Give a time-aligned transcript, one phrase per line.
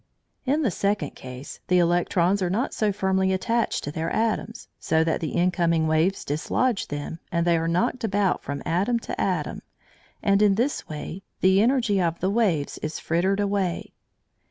[0.51, 5.03] ]In the second case, the electrons are not so firmly attached to their atoms, so
[5.03, 9.61] that the incoming waves dislodge them, and they are knocked about from atom to atom,
[10.23, 13.93] and in this way the energy of the waves is frittered away.